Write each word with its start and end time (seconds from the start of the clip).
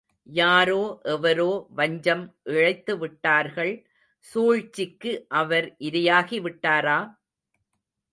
யாரோ 0.29 0.79
எவரோ 1.03 1.49
வஞ்சம் 1.71 2.23
இழைத்துவிட்டார்கள் 2.45 3.73
சூழ்ச்சிக்கு 4.25 5.11
அவர் 5.33 5.67
இரையாகி 5.79 6.39
விட்டாரா? 6.41 6.97